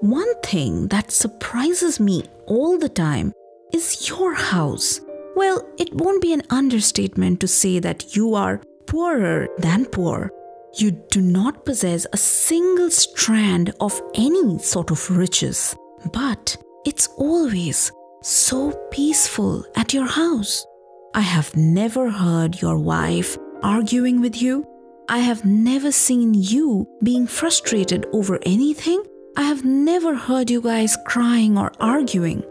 one 0.00 0.40
thing 0.42 0.88
that 0.88 1.12
surprises 1.12 2.00
me 2.00 2.24
all 2.46 2.78
the 2.78 2.88
time 2.88 3.32
is 3.72 4.08
your 4.08 4.34
house. 4.34 5.00
Well, 5.36 5.68
it 5.78 5.92
won't 5.92 6.22
be 6.22 6.32
an 6.32 6.42
understatement 6.50 7.40
to 7.40 7.48
say 7.48 7.78
that 7.80 8.16
you 8.16 8.34
are 8.34 8.62
poorer 8.86 9.48
than 9.58 9.84
poor. 9.86 10.30
You 10.78 10.92
do 11.10 11.20
not 11.20 11.64
possess 11.64 12.06
a 12.12 12.16
single 12.16 12.90
strand 12.90 13.74
of 13.80 14.00
any 14.14 14.58
sort 14.58 14.90
of 14.90 15.10
riches, 15.10 15.76
but 16.12 16.56
it's 16.86 17.08
always 17.18 17.92
so 18.22 18.72
peaceful 18.90 19.64
at 19.76 19.92
your 19.92 20.06
house. 20.06 20.66
I 21.14 21.20
have 21.20 21.54
never 21.54 22.10
heard 22.10 22.60
your 22.60 22.78
wife 22.78 23.36
arguing 23.62 24.20
with 24.20 24.40
you. 24.40 24.66
I 25.08 25.18
have 25.18 25.44
never 25.44 25.92
seen 25.92 26.32
you 26.32 26.88
being 27.02 27.26
frustrated 27.26 28.06
over 28.12 28.38
anything. 28.46 29.04
I 29.36 29.42
have 29.42 29.62
never 29.62 30.14
heard 30.14 30.50
you 30.50 30.62
guys 30.62 30.96
crying 31.04 31.58
or 31.58 31.72
arguing. 31.78 32.42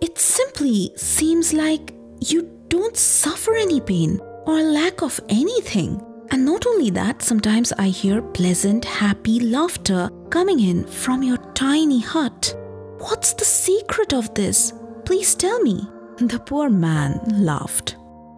It 0.00 0.18
simply 0.18 0.92
seems 0.96 1.52
like 1.52 1.92
you 2.20 2.50
don't 2.68 2.96
suffer 2.96 3.54
any 3.54 3.82
pain 3.82 4.18
or 4.46 4.62
lack 4.62 5.02
of 5.02 5.20
anything. 5.28 6.00
And 6.30 6.46
not 6.46 6.66
only 6.66 6.88
that, 6.90 7.20
sometimes 7.20 7.70
I 7.72 7.88
hear 7.88 8.22
pleasant, 8.22 8.84
happy 8.86 9.38
laughter 9.40 10.08
coming 10.30 10.60
in 10.60 10.86
from 10.86 11.22
your 11.22 11.38
tiny 11.52 12.00
hut. 12.00 12.54
What's 12.98 13.34
the 13.34 13.44
secret 13.44 14.14
of 14.14 14.32
this? 14.32 14.72
Please 15.04 15.34
tell 15.34 15.60
me. 15.60 15.86
The 16.16 16.38
poor 16.38 16.70
man 16.70 17.20
laughed. 17.26 17.96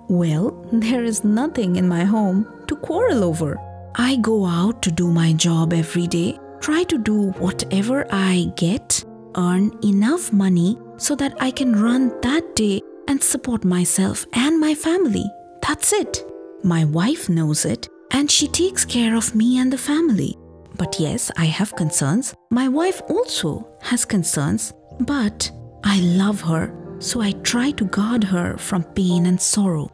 Well, 0.08 0.66
there 0.72 1.04
is 1.04 1.22
nothing 1.22 1.76
in 1.76 1.86
my 1.86 2.04
home 2.04 2.46
to 2.72 2.80
quarrel 2.80 3.22
over. 3.22 3.60
I 3.96 4.16
go 4.16 4.46
out 4.46 4.80
to 4.82 4.90
do 4.90 5.12
my 5.12 5.34
job 5.34 5.74
every 5.74 6.06
day, 6.06 6.38
try 6.60 6.84
to 6.84 6.96
do 6.96 7.32
whatever 7.32 8.06
I 8.10 8.50
get, 8.56 9.04
earn 9.36 9.78
enough 9.84 10.32
money 10.32 10.78
so 10.96 11.14
that 11.16 11.34
I 11.38 11.50
can 11.50 11.76
run 11.76 12.18
that 12.22 12.56
day 12.56 12.80
and 13.08 13.22
support 13.22 13.64
myself 13.64 14.24
and 14.32 14.58
my 14.58 14.74
family. 14.74 15.26
That's 15.60 15.92
it. 15.92 16.24
My 16.64 16.86
wife 16.86 17.28
knows 17.28 17.66
it 17.66 17.88
and 18.10 18.30
she 18.30 18.48
takes 18.48 18.86
care 18.86 19.16
of 19.16 19.34
me 19.34 19.58
and 19.58 19.70
the 19.70 19.78
family. 19.78 20.38
But 20.78 20.98
yes, 20.98 21.30
I 21.36 21.44
have 21.44 21.76
concerns. 21.76 22.34
My 22.50 22.68
wife 22.68 23.02
also 23.10 23.68
has 23.82 24.06
concerns, 24.06 24.72
but 25.00 25.50
I 25.84 26.00
love 26.00 26.40
her, 26.42 26.72
so 27.00 27.20
I 27.20 27.32
try 27.42 27.72
to 27.72 27.84
guard 27.84 28.24
her 28.24 28.56
from 28.56 28.84
pain 28.84 29.26
and 29.26 29.40
sorrow. 29.40 29.90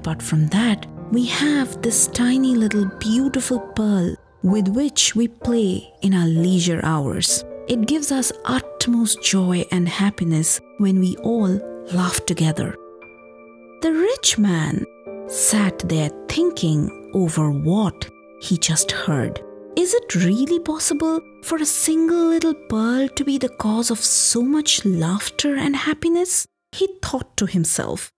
Apart 0.00 0.22
from 0.22 0.46
that, 0.46 0.86
we 1.12 1.26
have 1.26 1.82
this 1.82 2.06
tiny 2.06 2.54
little 2.54 2.86
beautiful 3.00 3.60
pearl 3.60 4.16
with 4.42 4.68
which 4.68 5.14
we 5.14 5.28
play 5.28 5.92
in 6.00 6.14
our 6.14 6.26
leisure 6.26 6.80
hours. 6.82 7.44
It 7.68 7.86
gives 7.86 8.10
us 8.10 8.32
utmost 8.46 9.22
joy 9.22 9.66
and 9.70 9.86
happiness 9.86 10.58
when 10.78 11.00
we 11.00 11.16
all 11.16 11.60
laugh 11.92 12.24
together. 12.24 12.74
The 13.82 13.92
rich 13.92 14.38
man 14.38 14.86
sat 15.26 15.78
there 15.80 16.10
thinking 16.28 17.10
over 17.12 17.50
what 17.50 18.08
he 18.40 18.56
just 18.56 18.90
heard. 18.92 19.38
Is 19.76 19.92
it 19.92 20.14
really 20.14 20.60
possible 20.60 21.20
for 21.42 21.58
a 21.58 21.66
single 21.66 22.24
little 22.28 22.54
pearl 22.70 23.06
to 23.08 23.22
be 23.22 23.36
the 23.36 23.50
cause 23.50 23.90
of 23.90 23.98
so 23.98 24.40
much 24.40 24.82
laughter 24.86 25.56
and 25.56 25.76
happiness? 25.76 26.46
He 26.72 26.88
thought 27.02 27.36
to 27.36 27.44
himself. 27.44 28.10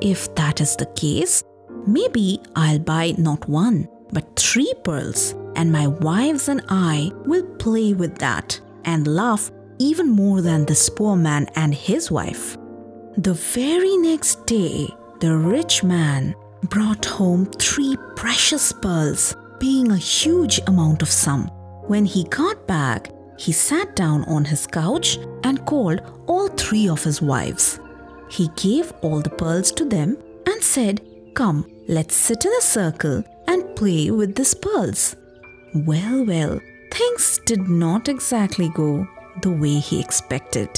If 0.00 0.34
that 0.36 0.60
is 0.60 0.76
the 0.76 0.86
case, 0.86 1.42
maybe 1.86 2.40
I'll 2.54 2.78
buy 2.78 3.14
not 3.18 3.48
one, 3.48 3.88
but 4.12 4.36
three 4.36 4.72
pearls, 4.84 5.34
and 5.56 5.72
my 5.72 5.88
wives 5.88 6.48
and 6.48 6.62
I 6.68 7.10
will 7.24 7.44
play 7.56 7.92
with 7.92 8.16
that 8.18 8.60
and 8.84 9.06
laugh 9.06 9.50
even 9.78 10.08
more 10.08 10.40
than 10.40 10.64
this 10.64 10.88
poor 10.88 11.16
man 11.16 11.48
and 11.56 11.74
his 11.74 12.10
wife. 12.10 12.56
The 13.16 13.34
very 13.34 13.96
next 13.96 14.46
day, 14.46 14.88
the 15.20 15.36
rich 15.36 15.82
man 15.82 16.36
brought 16.64 17.04
home 17.04 17.46
three 17.46 17.96
precious 18.14 18.72
pearls, 18.72 19.36
being 19.58 19.90
a 19.90 19.96
huge 19.96 20.60
amount 20.68 21.02
of 21.02 21.10
sum. 21.10 21.48
When 21.88 22.04
he 22.04 22.24
got 22.24 22.68
back, 22.68 23.10
he 23.36 23.50
sat 23.50 23.96
down 23.96 24.22
on 24.24 24.44
his 24.44 24.66
couch 24.66 25.18
and 25.42 25.64
called 25.66 26.02
all 26.26 26.46
three 26.48 26.88
of 26.88 27.02
his 27.02 27.20
wives. 27.20 27.80
He 28.32 28.48
gave 28.56 28.94
all 29.02 29.20
the 29.20 29.28
pearls 29.28 29.70
to 29.72 29.84
them 29.84 30.16
and 30.46 30.62
said, 30.62 31.02
Come, 31.34 31.70
let's 31.86 32.16
sit 32.16 32.46
in 32.46 32.52
a 32.58 32.62
circle 32.62 33.22
and 33.46 33.76
play 33.76 34.10
with 34.10 34.34
these 34.34 34.54
pearls. 34.54 35.14
Well, 35.74 36.24
well, 36.24 36.58
things 36.90 37.40
did 37.44 37.68
not 37.68 38.08
exactly 38.08 38.70
go 38.70 39.06
the 39.42 39.50
way 39.50 39.74
he 39.80 40.00
expected. 40.00 40.70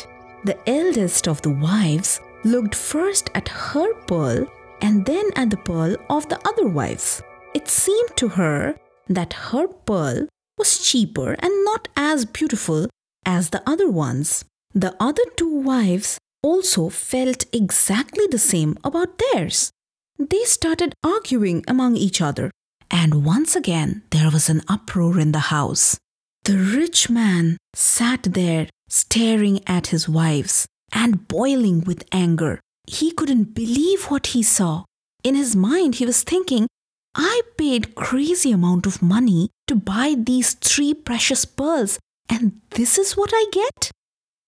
The 0.45 0.59
eldest 0.69 1.29
of 1.29 1.43
the 1.43 1.55
wives 1.55 2.21
looked 2.43 2.75
first 2.75 3.31
at 3.37 3.49
her 3.49 3.95
pearl 4.09 4.49
and 4.83 5.07
then 5.07 5.31
at 5.37 5.51
the 5.51 5.57
pearl 5.57 5.95
of 6.11 6.29
the 6.29 6.41
other 6.45 6.67
wives. 6.67 7.23
It 7.55 7.69
seemed 7.69 8.17
to 8.17 8.29
her 8.31 8.75
that 9.09 9.33
her 9.33 9.69
pearl 9.69 10.27
was 10.59 10.79
cheaper 10.79 11.37
and 11.39 11.65
not 11.65 11.87
as 11.97 12.25
beautiful 12.25 12.89
as 13.25 13.51
the 13.51 13.63
other 13.65 13.89
ones. 13.89 14.45
The 14.75 14.97
other 14.99 15.23
two 15.37 15.61
wives 15.61 16.19
also 16.45 16.91
felt 16.91 17.47
exactly 17.53 18.27
the 18.29 18.39
same 18.39 18.77
about 18.85 19.19
theirs. 19.19 19.71
They 20.19 20.45
started 20.45 20.95
arguing 21.03 21.65
among 21.67 21.97
each 21.97 22.21
other, 22.21 22.51
and 22.91 23.25
once 23.25 23.57
again 23.57 24.03
there 24.11 24.31
was 24.31 24.51
an 24.51 24.61
uproar 24.69 25.19
in 25.19 25.33
the 25.33 25.49
house. 25.55 25.97
The 26.45 26.59
rich 26.59 27.09
man 27.09 27.57
sat 27.75 28.23
there 28.25 28.69
staring 28.89 29.61
at 29.67 29.87
his 29.87 30.07
wives 30.07 30.67
and 30.93 31.27
boiling 31.27 31.81
with 31.81 32.05
anger. 32.13 32.61
He 32.87 33.11
couldn't 33.11 33.55
believe 33.55 34.05
what 34.11 34.29
he 34.29 34.43
saw. 34.43 34.85
In 35.25 35.35
his 35.35 35.57
mind, 35.57 35.95
he 35.95 36.05
was 36.05 36.23
thinking, 36.23 36.69
I 37.15 37.41
paid 37.57 37.95
crazy 37.95 38.53
amount 38.53 38.85
of 38.85 39.01
money 39.01 39.49
to 39.69 39.75
buy 39.75 40.15
these 40.19 40.53
three 40.53 40.93
precious 40.93 41.47
pearls, 41.47 41.99
and 42.29 42.61
this 42.71 42.99
is 42.99 43.17
what 43.17 43.31
I 43.33 43.47
get? 43.51 43.91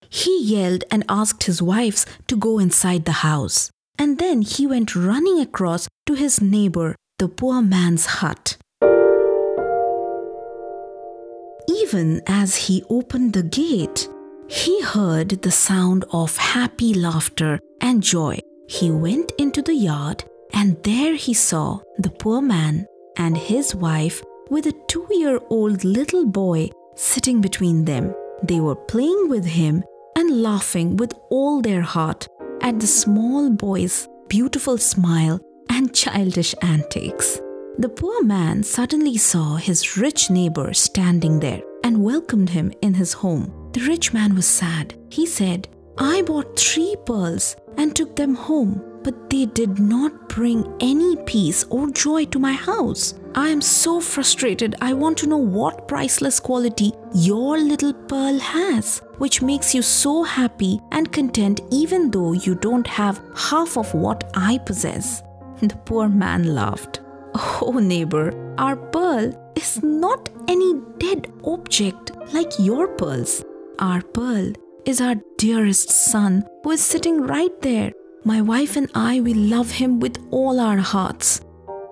He 0.09 0.43
yelled 0.43 0.85
and 0.91 1.05
asked 1.09 1.45
his 1.45 1.63
wives 1.63 2.07
to 2.29 2.37
go 2.37 2.59
inside 2.59 3.05
the 3.05 3.21
house. 3.27 3.71
And 3.99 4.19
then 4.19 4.43
he 4.43 4.67
went 4.67 4.95
running 4.95 5.41
across 5.41 5.89
to 6.07 6.15
his 6.15 6.41
neighbor, 6.41 6.95
the 7.19 7.29
poor 7.29 7.63
man's 7.63 8.07
hut. 8.07 8.57
Even 11.69 12.21
as 12.27 12.57
he 12.57 12.85
opened 12.91 13.33
the 13.33 13.43
gate, 13.43 14.09
he 14.49 14.81
heard 14.83 15.31
the 15.43 15.51
sound 15.51 16.05
of 16.13 16.37
happy 16.37 16.95
laughter 16.95 17.59
and 17.81 18.03
joy. 18.03 18.39
He 18.69 18.91
went 18.91 19.33
into 19.39 19.63
the 19.63 19.75
yard 19.75 20.25
and 20.53 20.83
there 20.85 21.15
he 21.15 21.35
saw 21.35 21.81
the 21.99 22.11
poor 22.11 22.41
man 22.41 22.87
and 23.17 23.37
his 23.37 23.75
wife 23.75 24.23
with 24.51 24.67
a 24.67 24.73
two 24.89 25.07
year 25.11 25.41
old 25.51 25.85
little 25.85 26.27
boy 26.27 26.71
sitting 26.95 27.41
between 27.41 27.85
them. 27.85 28.15
They 28.43 28.61
were 28.61 28.77
playing 28.77 29.29
with 29.29 29.45
him 29.45 29.83
and 30.17 30.43
laughing 30.43 30.97
with 30.97 31.13
all 31.31 31.61
their 31.61 31.83
heart 31.83 32.27
at 32.63 32.81
the 32.81 32.87
small 32.87 33.51
boy's 33.51 34.09
beautiful 34.29 34.79
smile 34.79 35.39
and 35.69 35.95
childish 35.95 36.55
antics. 36.63 37.41
The 37.79 37.91
poor 37.91 38.23
man 38.25 38.63
suddenly 38.63 39.19
saw 39.19 39.57
his 39.57 39.99
rich 39.99 40.31
neighbor 40.31 40.73
standing 40.73 41.39
there 41.39 41.63
and 41.85 42.03
welcomed 42.03 42.51
him 42.51 42.73
in 42.81 42.95
his 42.95 43.13
home. 43.13 43.53
The 43.73 43.83
rich 43.83 44.15
man 44.15 44.35
was 44.35 44.47
sad. 44.47 44.95
He 45.11 45.27
said, 45.27 45.69
I 45.99 46.23
bought 46.23 46.59
three 46.59 46.97
pearls 47.05 47.55
and 47.77 47.95
took 47.95 48.17
them 48.17 48.35
home, 48.35 48.83
but 49.07 49.31
they 49.31 49.47
did 49.47 49.79
not 49.79 50.29
bring 50.29 50.67
any 50.81 51.15
peace 51.27 51.65
or 51.71 51.89
joy 51.91 52.25
to 52.25 52.41
my 52.41 52.53
house. 52.53 53.15
I 53.37 53.49
am 53.51 53.61
so 53.61 54.01
frustrated. 54.01 54.75
I 54.81 54.95
want 54.95 55.17
to 55.19 55.29
know 55.29 55.37
what 55.59 55.87
priceless 55.87 56.41
quality 56.41 56.91
your 57.15 57.57
little 57.57 57.93
pearl 57.95 58.41
has, 58.41 59.03
which 59.19 59.43
makes 59.43 59.77
you 59.77 59.83
so 59.83 60.25
happy 60.25 60.81
and 60.91 61.13
content 61.13 61.61
even 61.71 62.11
though 62.11 62.33
you 62.33 62.57
don't 62.57 62.87
have 62.89 63.21
half 63.37 63.77
of 63.77 63.95
what 63.95 64.29
I 64.35 64.59
possess. 64.59 65.23
The 65.61 65.77
poor 65.85 66.09
man 66.09 66.55
laughed. 66.55 67.01
Oh, 67.63 67.79
neighbor, 67.79 68.33
our 68.59 68.75
pearl 68.75 69.31
is 69.55 69.83
not 69.85 70.31
any 70.49 70.73
dead 70.99 71.33
object 71.45 72.11
like 72.33 72.59
your 72.59 72.89
pearls. 72.89 73.45
Our 73.79 74.03
pearl 74.03 74.53
is 74.85 75.01
our 75.01 75.17
dearest 75.39 75.91
son 75.91 76.45
who 76.65 76.73
is 76.73 76.85
sitting 76.85 77.21
right 77.21 77.61
there. 77.61 77.93
My 78.27 78.43
wife 78.43 78.75
and 78.75 78.91
I, 78.93 79.21
we 79.21 79.35
love 79.35 79.71
him 79.71 80.01
with 80.01 80.19
all 80.33 80.59
our 80.59 80.79
hearts. 80.79 81.41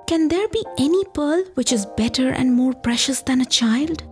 Can 0.09 0.27
there 0.27 0.49
be 0.49 0.65
any 0.79 1.05
pearl 1.15 1.45
which 1.55 1.71
is 1.71 1.87
better 1.97 2.31
and 2.31 2.53
more 2.53 2.73
precious 2.73 3.23
than 3.23 3.41
a 3.41 3.45
child? 3.45 4.03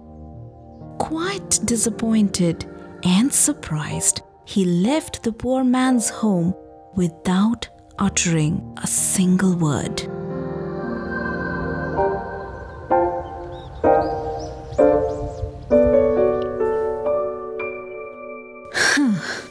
Quite 1.00 1.58
disappointed 1.64 2.64
and 3.02 3.32
surprised, 3.32 4.22
he 4.44 4.64
left 4.64 5.24
the 5.24 5.32
poor 5.32 5.64
man's 5.64 6.10
home 6.10 6.54
without 6.94 7.68
uttering 7.98 8.78
a 8.80 8.86
single 8.86 9.56
word. 9.56 10.02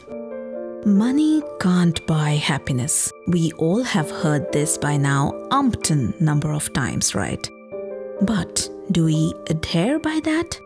Money 0.84 1.40
can't 1.60 2.04
buy 2.08 2.30
happiness. 2.30 3.12
We 3.28 3.52
all 3.52 3.84
have 3.84 4.10
heard 4.10 4.50
this 4.50 4.76
by 4.76 4.96
now 4.96 5.30
umpteen 5.52 6.20
number 6.20 6.52
of 6.52 6.72
times, 6.72 7.14
right? 7.14 7.48
But 8.22 8.68
do 8.90 9.04
we 9.04 9.32
adhere 9.48 10.00
by 10.00 10.18
that? 10.24 10.58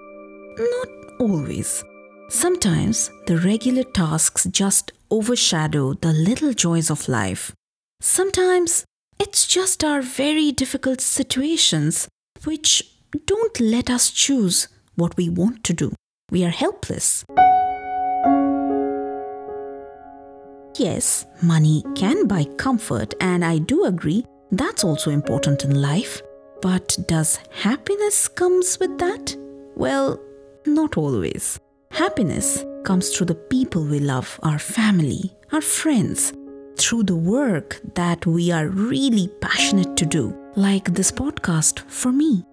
Not 0.57 0.89
always. 1.21 1.85
Sometimes 2.31 3.11
the 3.27 3.37
regular 3.37 3.83
tasks 3.83 4.47
just 4.51 4.91
overshadow 5.11 5.93
the 5.93 6.15
little 6.15 6.55
joys 6.55 6.91
of 6.91 7.11
life. 7.11 7.53
Sometimes 8.01 8.87
it's 9.19 9.47
just 9.47 9.85
our 9.85 10.01
very 10.01 10.51
difficult 10.51 11.03
situations 11.03 12.09
which 12.45 12.91
don't 13.27 13.61
let 13.61 13.91
us 13.91 14.11
choose 14.11 14.69
what 14.95 15.15
we 15.19 15.29
want 15.29 15.63
to 15.65 15.75
do. 15.75 15.93
We 16.31 16.43
are 16.43 16.51
helpless. 16.65 17.23
Yes, 20.79 21.27
money 21.43 21.83
can 21.95 22.27
buy 22.27 22.45
comfort, 22.57 23.15
and 23.21 23.45
I 23.45 23.59
do 23.59 23.85
agree 23.85 24.25
that's 24.51 24.85
also 24.85 25.11
important 25.11 25.65
in 25.65 25.81
life. 25.81 26.23
But 26.63 26.97
does 27.07 27.39
happiness 27.51 28.29
comes 28.29 28.79
with 28.79 28.99
that? 28.99 29.37
Well, 29.75 30.21
not 30.67 30.97
always. 30.97 31.59
Happiness 31.91 32.65
comes 32.85 33.11
through 33.11 33.27
the 33.27 33.35
people 33.35 33.85
we 33.85 34.01
love, 34.01 34.39
our 34.43 34.59
family, 34.59 35.33
our 35.53 35.61
friends, 35.61 36.33
through 36.77 37.05
the 37.05 37.17
work 37.17 37.81
that 37.95 38.27
we 38.27 38.51
are 38.51 38.69
really 38.69 39.29
passionate 39.41 39.97
to 39.97 40.07
do, 40.07 40.37
like 40.57 40.93
this 40.93 41.11
podcast 41.11 41.81
for 41.89 42.13
me. 42.13 42.45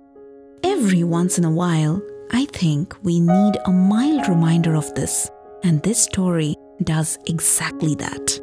Every 0.64 1.04
once 1.04 1.38
in 1.38 1.46
a 1.46 1.52
while, 1.52 2.02
I 2.32 2.46
think 2.46 2.96
we 3.04 3.20
need 3.20 3.58
a 3.66 3.72
mild 3.72 4.28
reminder 4.28 4.76
of 4.76 4.94
this, 4.96 5.30
and 5.64 5.82
this 5.84 6.02
story 6.04 6.56
does 6.84 7.18
exactly 7.26 7.96
that. 7.96 8.40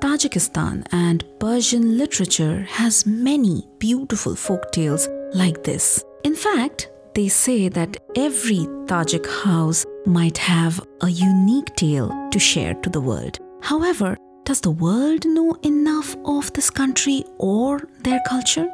Tajikistan 0.00 0.86
and 0.92 1.24
Persian 1.38 1.96
literature 1.96 2.62
has 2.68 3.06
many 3.06 3.66
beautiful 3.78 4.34
folk 4.34 4.70
tales 4.72 5.08
like 5.34 5.62
this. 5.62 6.02
In 6.24 6.34
fact, 6.34 6.90
they 7.14 7.28
say 7.28 7.68
that 7.68 7.96
every 8.16 8.66
Tajik 8.86 9.26
house 9.44 9.86
might 10.06 10.38
have 10.38 10.80
a 11.02 11.08
unique 11.08 11.74
tale 11.76 12.28
to 12.30 12.38
share 12.38 12.74
to 12.74 12.90
the 12.90 13.00
world. 13.00 13.38
However, 13.62 14.16
does 14.44 14.60
the 14.60 14.70
world 14.70 15.24
know 15.26 15.54
enough 15.62 16.16
of 16.24 16.52
this 16.52 16.70
country 16.70 17.24
or 17.38 17.80
their 18.02 18.20
culture? 18.28 18.68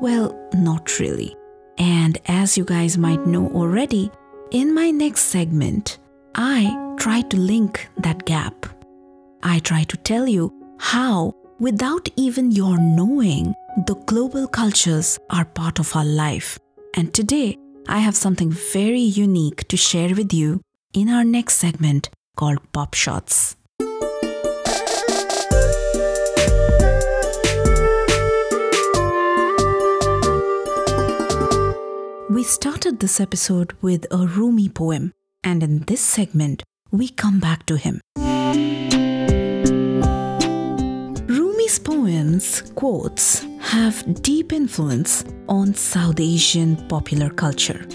Well, 0.00 0.38
not 0.54 0.98
really. 0.98 1.36
And 1.78 2.18
as 2.26 2.56
you 2.56 2.64
guys 2.64 2.98
might 2.98 3.26
know 3.26 3.48
already, 3.48 4.10
in 4.50 4.74
my 4.74 4.90
next 4.90 5.22
segment, 5.22 5.98
I 6.40 6.94
try 6.98 7.22
to 7.22 7.36
link 7.36 7.88
that 7.96 8.24
gap. 8.24 8.64
I 9.42 9.58
try 9.58 9.82
to 9.82 9.96
tell 9.96 10.28
you 10.28 10.54
how, 10.78 11.34
without 11.58 12.08
even 12.14 12.52
your 12.52 12.78
knowing, 12.78 13.56
the 13.88 13.96
global 14.06 14.46
cultures 14.46 15.18
are 15.30 15.44
part 15.44 15.80
of 15.80 15.96
our 15.96 16.04
life. 16.04 16.56
And 16.94 17.12
today, 17.12 17.56
I 17.88 17.98
have 17.98 18.14
something 18.14 18.52
very 18.52 19.00
unique 19.00 19.66
to 19.66 19.76
share 19.76 20.14
with 20.14 20.32
you 20.32 20.60
in 20.94 21.08
our 21.08 21.24
next 21.24 21.54
segment 21.54 22.08
called 22.36 22.60
Pop 22.72 22.94
Shots. 22.94 23.56
We 32.30 32.44
started 32.44 33.00
this 33.00 33.18
episode 33.18 33.72
with 33.82 34.06
a 34.12 34.24
Rumi 34.24 34.68
poem, 34.68 35.12
and 35.48 35.62
in 35.62 35.78
this 35.86 36.02
segment, 36.02 36.62
we 36.90 37.08
come 37.08 37.40
back 37.40 37.64
to 37.64 37.76
him. 37.76 38.00
Rumi's 41.26 41.78
poems, 41.78 42.70
quotes, 42.74 43.46
have 43.60 44.22
deep 44.22 44.52
influence 44.52 45.24
on 45.48 45.72
South 45.72 46.20
Asian 46.20 46.76
popular 46.88 47.30
culture. 47.30 47.86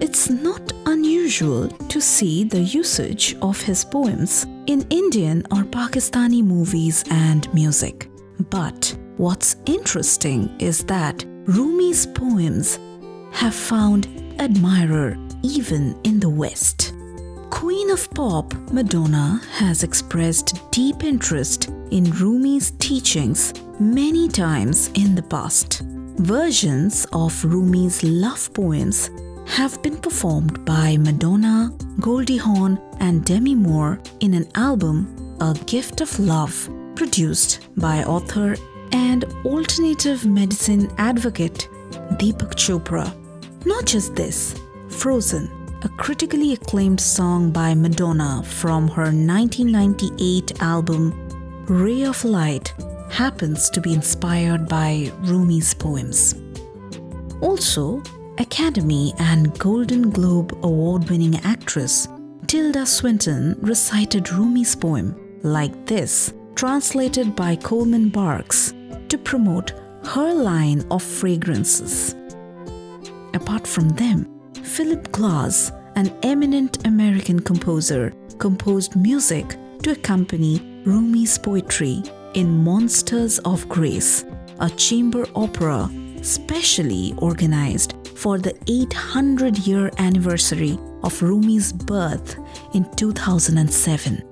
It's 0.00 0.30
not 0.30 0.72
unusual 0.86 1.68
to 1.68 2.00
see 2.00 2.44
the 2.44 2.62
usage 2.62 3.36
of 3.42 3.60
his 3.60 3.84
poems 3.84 4.46
in 4.66 4.86
Indian 4.88 5.42
or 5.50 5.64
Pakistani 5.64 6.42
movies 6.42 7.04
and 7.10 7.52
music. 7.52 8.08
But 8.48 8.96
what's 9.18 9.56
interesting 9.66 10.50
is 10.58 10.82
that 10.84 11.26
Rumi's 11.44 12.06
poems 12.06 12.78
have 13.32 13.54
found 13.54 14.08
admirer 14.38 15.18
even 15.42 15.98
in 16.04 16.20
the 16.20 16.30
West. 16.30 16.94
Queen 17.62 17.90
of 17.92 18.10
Pop, 18.10 18.52
Madonna, 18.72 19.40
has 19.52 19.84
expressed 19.84 20.60
deep 20.72 21.04
interest 21.04 21.68
in 21.92 22.10
Rumi's 22.10 22.72
teachings 22.80 23.54
many 23.78 24.26
times 24.26 24.90
in 24.94 25.14
the 25.14 25.22
past. 25.22 25.82
Versions 26.16 27.06
of 27.12 27.32
Rumi's 27.44 28.02
love 28.02 28.52
poems 28.52 29.10
have 29.46 29.80
been 29.80 29.96
performed 29.96 30.64
by 30.64 30.96
Madonna, 30.96 31.72
Goldie 32.00 32.36
Hawn, 32.36 32.80
and 32.98 33.24
Demi 33.24 33.54
Moore 33.54 34.00
in 34.18 34.34
an 34.34 34.48
album, 34.56 35.36
A 35.40 35.54
Gift 35.66 36.00
of 36.00 36.18
Love, 36.18 36.68
produced 36.96 37.68
by 37.76 38.02
author 38.02 38.56
and 38.90 39.22
alternative 39.44 40.26
medicine 40.26 40.90
advocate 40.98 41.68
Deepak 42.18 42.56
Chopra. 42.56 43.06
Not 43.64 43.86
just 43.86 44.16
this, 44.16 44.58
Frozen, 44.88 45.61
a 45.84 45.88
critically 45.90 46.52
acclaimed 46.52 47.00
song 47.00 47.50
by 47.50 47.74
Madonna 47.74 48.42
from 48.44 48.86
her 48.88 49.10
1998 49.10 50.62
album 50.62 51.12
Ray 51.66 52.04
of 52.04 52.24
Light, 52.24 52.72
happens 53.10 53.68
to 53.70 53.80
be 53.80 53.92
inspired 53.92 54.68
by 54.68 55.12
Rumi's 55.22 55.74
poems. 55.74 56.34
Also, 57.40 58.02
Academy 58.38 59.12
and 59.18 59.56
Golden 59.58 60.10
Globe 60.10 60.56
award 60.62 61.08
winning 61.10 61.36
actress 61.44 62.08
Tilda 62.46 62.86
Swinton 62.86 63.56
recited 63.60 64.30
Rumi's 64.32 64.76
poem 64.76 65.16
like 65.42 65.86
this, 65.86 66.32
translated 66.54 67.34
by 67.34 67.56
Coleman 67.56 68.08
Barks, 68.08 68.72
to 69.08 69.18
promote 69.18 69.70
her 70.04 70.32
line 70.32 70.84
of 70.90 71.02
fragrances. 71.02 72.14
Apart 73.34 73.66
from 73.66 73.88
them, 73.90 74.31
Philip 74.62 75.10
Glass, 75.10 75.72
an 75.96 76.16
eminent 76.22 76.86
American 76.86 77.40
composer, 77.40 78.12
composed 78.38 78.94
music 78.96 79.56
to 79.82 79.90
accompany 79.90 80.60
Rumi's 80.84 81.36
poetry 81.36 82.02
in 82.34 82.62
Monsters 82.62 83.38
of 83.40 83.68
Grace, 83.68 84.24
a 84.60 84.70
chamber 84.70 85.26
opera 85.34 85.90
specially 86.22 87.12
organized 87.18 87.94
for 88.14 88.38
the 88.38 88.56
800 88.68 89.58
year 89.58 89.90
anniversary 89.98 90.78
of 91.02 91.20
Rumi's 91.20 91.72
birth 91.72 92.38
in 92.72 92.88
2007. 92.96 94.22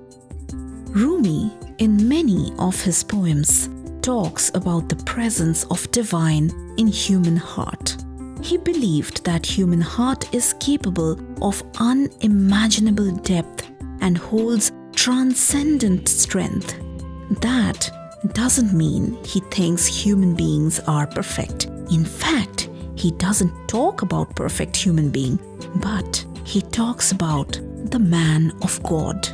Rumi, 0.91 1.51
in 1.77 2.07
many 2.07 2.53
of 2.57 2.81
his 2.81 3.03
poems, 3.03 3.69
talks 4.01 4.49
about 4.55 4.87
the 4.87 5.03
presence 5.03 5.65
of 5.65 5.91
divine 5.91 6.49
in 6.77 6.87
human 6.87 7.35
heart. 7.35 8.00
He 8.41 8.57
believed 8.57 9.23
that 9.23 9.45
human 9.45 9.81
heart 9.81 10.33
is 10.33 10.53
capable 10.59 11.19
of 11.41 11.63
unimaginable 11.79 13.11
depth 13.11 13.69
and 14.01 14.17
holds 14.17 14.71
transcendent 14.95 16.09
strength. 16.09 16.75
That 17.41 17.89
doesn't 18.33 18.73
mean 18.73 19.17
he 19.23 19.39
thinks 19.51 19.85
human 19.85 20.35
beings 20.35 20.79
are 20.81 21.07
perfect. 21.07 21.67
In 21.91 22.03
fact, 22.03 22.69
he 22.95 23.11
doesn't 23.11 23.67
talk 23.67 24.01
about 24.01 24.35
perfect 24.35 24.75
human 24.75 25.09
being, 25.09 25.39
but 25.75 26.25
he 26.43 26.61
talks 26.61 27.11
about 27.11 27.59
the 27.91 27.99
man 27.99 28.51
of 28.61 28.81
God. 28.83 29.27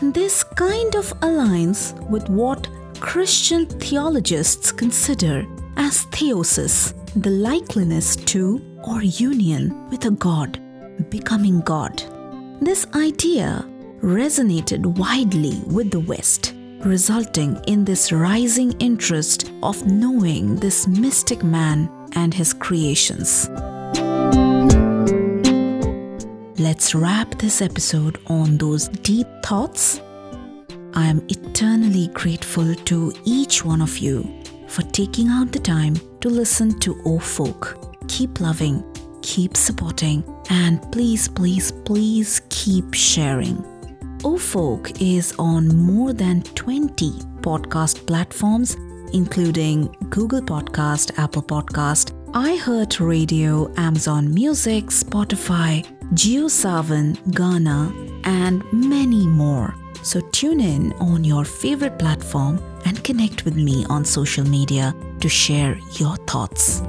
This 0.00 0.42
kind 0.42 0.94
of 0.96 1.12
aligns 1.20 1.92
with 2.08 2.28
what 2.28 2.68
Christian 3.00 3.66
theologists 3.66 4.72
consider 4.72 5.46
as 5.76 6.06
theosis, 6.06 6.94
the 7.14 7.30
likeliness 7.30 8.21
to 8.32 8.58
or 8.84 9.02
union 9.02 9.90
with 9.90 10.06
a 10.06 10.10
God, 10.10 10.58
becoming 11.10 11.60
God. 11.60 12.02
This 12.62 12.86
idea 12.94 13.68
resonated 14.00 14.86
widely 14.96 15.60
with 15.66 15.90
the 15.90 16.00
West, 16.00 16.54
resulting 16.80 17.60
in 17.66 17.84
this 17.84 18.10
rising 18.10 18.72
interest 18.80 19.52
of 19.62 19.84
knowing 19.86 20.56
this 20.56 20.88
mystic 20.88 21.44
man 21.44 21.90
and 22.14 22.32
his 22.32 22.54
creations. 22.54 23.50
Let's 26.58 26.94
wrap 26.94 27.38
this 27.38 27.60
episode 27.60 28.18
on 28.28 28.56
those 28.56 28.88
deep 28.88 29.26
thoughts. 29.44 30.00
I 30.94 31.04
am 31.06 31.22
eternally 31.28 32.08
grateful 32.14 32.74
to 32.74 33.12
each 33.26 33.62
one 33.62 33.82
of 33.82 33.98
you 33.98 34.26
for 34.68 34.82
taking 34.82 35.28
out 35.28 35.52
the 35.52 35.58
time 35.58 35.96
to 36.22 36.30
listen 36.30 36.78
to 36.80 36.94
OhhFolk. 37.04 37.91
Keep 38.12 38.40
loving, 38.40 38.84
keep 39.22 39.56
supporting, 39.56 40.22
and 40.50 40.82
please, 40.92 41.28
please, 41.28 41.72
please 41.72 42.42
keep 42.50 42.92
sharing. 42.92 43.56
OhhFolk 44.18 45.00
is 45.00 45.34
on 45.38 45.74
more 45.74 46.12
than 46.12 46.42
20 46.42 47.10
podcast 47.40 48.06
platforms, 48.06 48.76
including 49.14 49.88
Google 50.10 50.42
Podcast, 50.42 51.18
Apple 51.18 51.42
Podcast, 51.42 52.12
iHeartRadio, 52.32 53.72
Amazon 53.78 54.32
Music, 54.34 54.88
Spotify, 54.88 55.82
JioSaavn, 56.12 57.16
Gaana, 57.32 57.90
and 58.24 58.62
many 58.74 59.26
more. 59.26 59.74
So 60.02 60.20
tune 60.32 60.60
in 60.60 60.92
on 61.00 61.24
your 61.24 61.46
favorite 61.46 61.98
platform 61.98 62.60
and 62.84 63.02
connect 63.02 63.46
with 63.46 63.56
me 63.56 63.86
on 63.88 64.04
social 64.04 64.46
media 64.46 64.94
to 65.20 65.30
share 65.30 65.78
your 65.92 66.16
thoughts. 66.26 66.82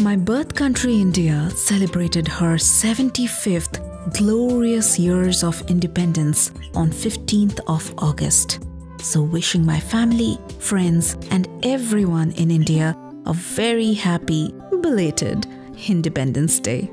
My 0.00 0.16
birth 0.16 0.54
country, 0.54 1.00
India, 1.00 1.50
celebrated 1.50 2.28
her 2.28 2.56
75th 2.56 3.82
glorious 4.12 4.98
years 4.98 5.42
of 5.42 5.60
independence 5.68 6.52
on 6.74 6.90
15th 6.90 7.60
of 7.66 7.92
August. 7.98 8.60
So, 9.02 9.22
wishing 9.22 9.64
my 9.64 9.80
family, 9.80 10.38
friends, 10.58 11.16
and 11.30 11.48
everyone 11.64 12.30
in 12.32 12.50
India 12.50 12.96
a 13.26 13.32
very 13.32 13.92
happy, 13.92 14.54
belated 14.80 15.46
Independence 15.88 16.60
Day. 16.60 16.90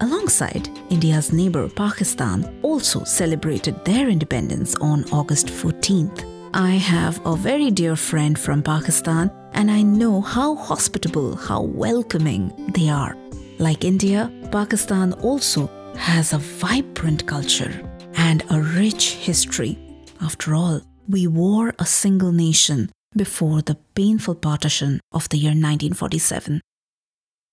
Alongside, 0.00 0.68
India's 0.90 1.32
neighbor 1.32 1.68
Pakistan 1.68 2.58
also 2.62 3.04
celebrated 3.04 3.84
their 3.84 4.08
independence 4.08 4.74
on 4.76 5.04
August 5.12 5.46
14th. 5.46 6.24
I 6.54 6.70
have 6.72 7.20
a 7.26 7.36
very 7.36 7.70
dear 7.70 7.96
friend 7.96 8.38
from 8.38 8.62
Pakistan 8.62 9.30
and 9.54 9.70
I 9.70 9.82
know 9.82 10.20
how 10.20 10.56
hospitable, 10.56 11.36
how 11.36 11.62
welcoming 11.62 12.52
they 12.74 12.88
are. 12.88 13.16
Like 13.58 13.84
India, 13.84 14.30
Pakistan 14.50 15.12
also 15.14 15.70
has 15.96 16.32
a 16.32 16.38
vibrant 16.38 17.26
culture 17.26 17.72
and 18.16 18.44
a 18.50 18.60
rich 18.60 19.12
history. 19.12 19.78
After 20.20 20.54
all, 20.54 20.82
we 21.08 21.26
were 21.26 21.72
a 21.78 21.86
single 21.86 22.32
nation 22.32 22.90
before 23.16 23.62
the 23.62 23.76
painful 23.94 24.34
partition 24.34 25.00
of 25.12 25.28
the 25.28 25.38
year 25.38 25.50
1947. 25.50 26.60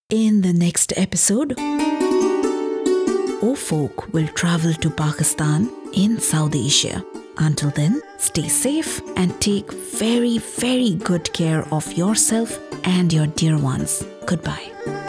In 0.09 0.41
the 0.41 0.53
next 0.53 0.93
episode, 0.97 1.55
OhhFolk 3.41 4.11
will 4.13 4.27
travel 4.29 4.73
to 4.73 4.89
Pakistan 4.89 5.69
in 5.93 6.19
South 6.19 6.55
Asia. 6.55 7.03
Until 7.41 7.71
then, 7.71 8.01
stay 8.19 8.47
safe 8.47 9.01
and 9.17 9.39
take 9.41 9.73
very, 9.73 10.37
very 10.37 10.93
good 10.93 11.33
care 11.33 11.67
of 11.73 11.91
yourself 11.93 12.57
and 12.83 13.11
your 13.11 13.25
dear 13.25 13.57
ones. 13.57 14.05
Goodbye. 14.27 15.00